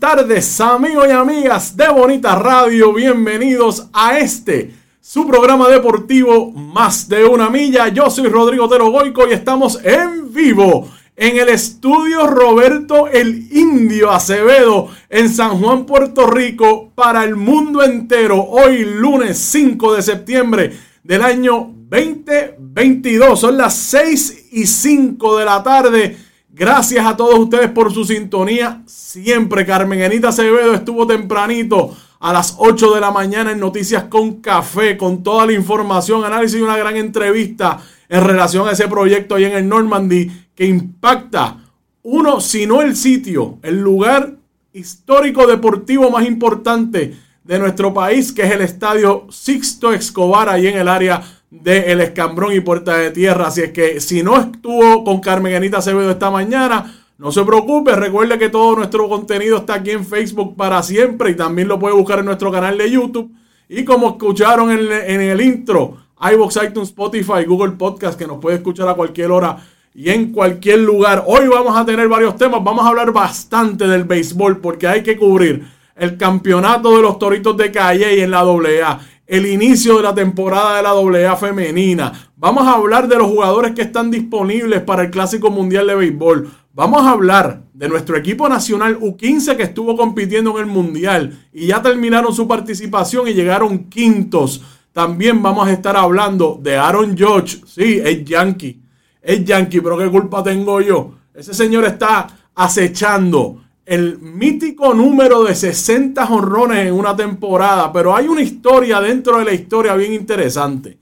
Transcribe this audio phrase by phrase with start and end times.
[0.00, 7.26] Tardes amigos y amigas de Bonita Radio, bienvenidos a este, su programa deportivo Más de
[7.26, 7.88] una milla.
[7.88, 14.10] Yo soy Rodrigo Tero Goico y estamos en vivo en el estudio Roberto el Indio
[14.10, 20.72] Acevedo en San Juan, Puerto Rico, para el mundo entero, hoy lunes 5 de septiembre
[21.04, 23.38] del año 2022.
[23.38, 28.82] Son las 6 y 5 de la tarde Gracias a todos ustedes por su sintonía.
[28.84, 34.40] Siempre Carmen Anita Acevedo estuvo tempranito a las 8 de la mañana en Noticias con
[34.40, 39.36] Café, con toda la información, análisis y una gran entrevista en relación a ese proyecto
[39.36, 41.56] ahí en el Normandy que impacta
[42.02, 44.34] uno, si no el sitio, el lugar
[44.72, 50.78] histórico deportivo más importante de nuestro país, que es el estadio Sixto Escobar, ahí en
[50.78, 53.48] el área de El Escambrón y Puerta de Tierra.
[53.48, 57.94] Así es que si no estuvo con Carmen Anita Acevedo esta mañana, no se preocupe.
[57.96, 61.94] Recuerde que todo nuestro contenido está aquí en Facebook para siempre y también lo puede
[61.94, 63.30] buscar en nuestro canal de YouTube.
[63.68, 68.88] Y como escucharon en, el intro, iVoox, iTunes, Spotify, Google Podcast, que nos puede escuchar
[68.88, 69.58] a cualquier hora
[69.94, 71.24] y en cualquier lugar.
[71.26, 72.64] Hoy vamos a tener varios temas.
[72.64, 77.56] Vamos a hablar bastante del béisbol porque hay que cubrir el campeonato de los Toritos
[77.56, 82.32] de Calle en la AA el inicio de la temporada de la AA femenina.
[82.34, 86.50] Vamos a hablar de los jugadores que están disponibles para el Clásico Mundial de Béisbol.
[86.72, 91.68] Vamos a hablar de nuestro equipo nacional U15 que estuvo compitiendo en el Mundial y
[91.68, 94.62] ya terminaron su participación y llegaron quintos.
[94.92, 97.58] También vamos a estar hablando de Aaron George.
[97.66, 98.82] Sí, es Yankee.
[99.22, 101.12] Es Yankee, pero ¿qué culpa tengo yo?
[101.32, 102.26] Ese señor está
[102.56, 109.40] acechando el mítico número de 60 honrones en una temporada, pero hay una historia dentro
[109.40, 110.96] de la historia bien interesante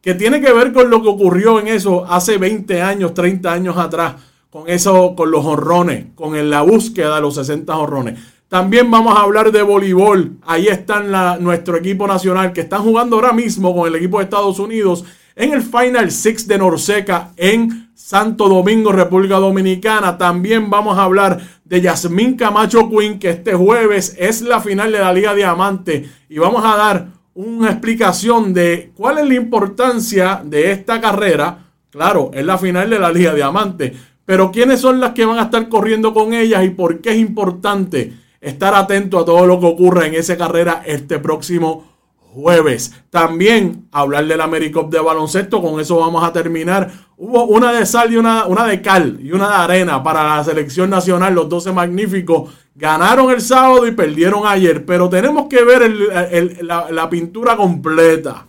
[0.00, 3.78] que tiene que ver con lo que ocurrió en eso hace 20 años, 30 años
[3.78, 4.16] atrás,
[4.50, 8.18] con eso, con los honrones, con la búsqueda de los 60 honrones.
[8.48, 10.32] También vamos a hablar de voleibol.
[10.44, 10.98] Ahí está
[11.38, 15.04] nuestro equipo nacional que están jugando ahora mismo con el equipo de Estados Unidos
[15.36, 20.18] en el Final Six de Norseca en Santo Domingo, República Dominicana.
[20.18, 24.98] También vamos a hablar de Yasmín Camacho Quinn, que este jueves es la final de
[24.98, 26.08] la Liga Diamante.
[26.28, 31.70] Y vamos a dar una explicación de cuál es la importancia de esta carrera.
[31.90, 33.92] Claro, es la final de la Liga Diamante.
[34.24, 37.18] Pero quiénes son las que van a estar corriendo con ellas y por qué es
[37.18, 41.91] importante estar atento a todo lo que ocurra en esa carrera este próximo
[42.32, 42.92] jueves.
[43.10, 46.90] También hablar del AmeriCup de baloncesto, con eso vamos a terminar.
[47.16, 50.42] Hubo una de sal y una, una de cal y una de arena para la
[50.42, 52.52] selección nacional, los 12 magníficos.
[52.74, 55.90] Ganaron el sábado y perdieron ayer, pero tenemos que ver
[56.62, 58.46] la, la pintura completa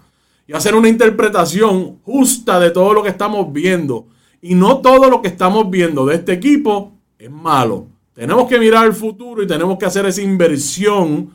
[0.48, 4.08] y hacer una interpretación justa de todo lo que estamos viendo.
[4.42, 7.88] Y no todo lo que estamos viendo de este equipo es malo.
[8.14, 11.32] Tenemos que mirar el futuro y tenemos que hacer esa inversión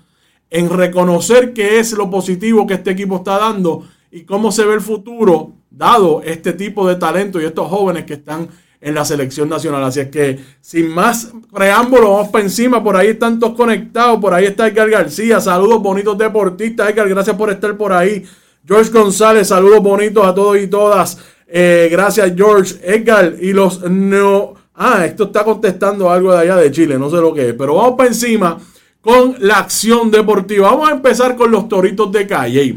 [0.50, 4.74] en reconocer qué es lo positivo que este equipo está dando y cómo se ve
[4.74, 8.48] el futuro dado este tipo de talento y estos jóvenes que están
[8.80, 9.84] en la selección nacional.
[9.84, 12.82] Así es que, sin más preámbulo, vamos para encima.
[12.82, 14.18] Por ahí están todos conectados.
[14.20, 15.40] Por ahí está Edgar García.
[15.40, 16.90] Saludos bonitos deportistas.
[16.90, 18.24] Edgar, gracias por estar por ahí.
[18.66, 21.18] George González, saludos bonitos a todos y todas.
[21.46, 22.76] Eh, gracias, George.
[22.82, 24.54] Edgar, y los no.
[24.74, 27.54] Ah, esto está contestando algo de allá de Chile, no sé lo que es.
[27.54, 28.58] Pero vamos para encima
[29.08, 30.70] con la acción deportiva.
[30.70, 32.76] Vamos a empezar con los Toritos de Calle.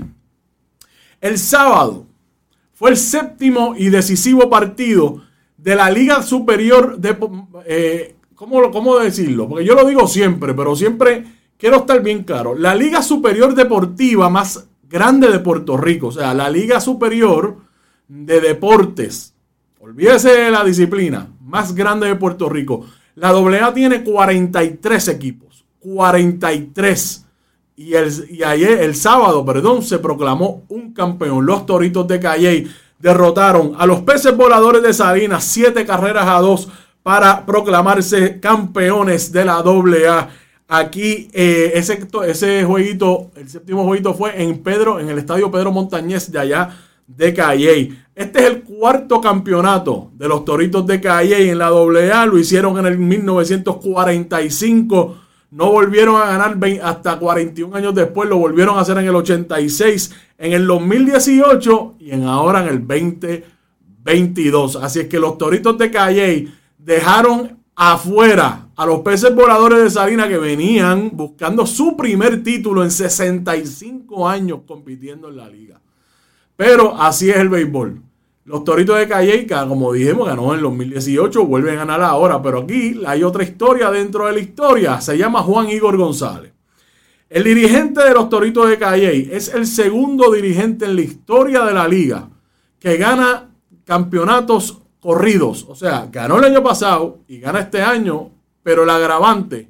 [1.19, 2.05] El sábado
[2.73, 5.23] fue el séptimo y decisivo partido
[5.57, 7.17] de la Liga Superior de...
[7.65, 9.49] Eh, ¿cómo, ¿Cómo decirlo?
[9.49, 11.25] Porque yo lo digo siempre, pero siempre
[11.57, 12.55] quiero estar bien claro.
[12.55, 17.57] La Liga Superior Deportiva más grande de Puerto Rico, o sea, la Liga Superior
[18.07, 19.33] de Deportes
[19.79, 22.85] olvídese de la disciplina más grande de Puerto Rico.
[23.15, 25.60] La AA tiene 43 equipos.
[25.81, 27.25] 43.
[27.75, 31.45] Y, el, y ayer, el sábado, perdón, se proclamó un campeón.
[31.45, 36.69] Los Toritos de Calley derrotaron a los peces voladores de Salinas, siete carreras a dos
[37.03, 40.29] para proclamarse campeones de la AA.
[40.67, 45.71] Aquí eh, ese, ese jueguito, el séptimo jueguito fue en Pedro, en el estadio Pedro
[45.71, 46.77] Montañez de allá
[47.07, 47.99] de Calley.
[48.15, 52.27] Este es el cuarto campeonato de los Toritos de Calley en la AA.
[52.27, 55.17] Lo hicieron en el 1945
[55.51, 60.11] no volvieron a ganar hasta 41 años después, lo volvieron a hacer en el 86,
[60.37, 64.77] en el 2018 y en ahora en el 2022.
[64.77, 70.27] Así es que los Toritos de Calley dejaron afuera a los peces voladores de Salina
[70.29, 75.81] que venían buscando su primer título en 65 años compitiendo en la liga.
[76.55, 78.01] Pero así es el béisbol.
[78.43, 82.59] Los Toritos de Calleica, como dijimos, ganó en el 2018, vuelven a ganar ahora, pero
[82.59, 86.51] aquí hay otra historia dentro de la historia, se llama Juan Igor González.
[87.29, 91.73] El dirigente de los Toritos de Calley es el segundo dirigente en la historia de
[91.73, 92.27] la liga
[92.79, 93.51] que gana
[93.85, 95.65] campeonatos corridos.
[95.69, 98.31] O sea, ganó el año pasado y gana este año,
[98.63, 99.69] pero el agravante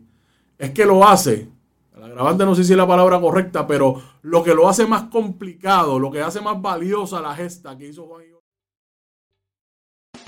[0.57, 1.49] es que lo hace.
[1.95, 5.03] El agravante no sé si es la palabra correcta, pero lo que lo hace más
[5.03, 8.40] complicado, lo que hace más valiosa la gesta que hizo Juan Igor.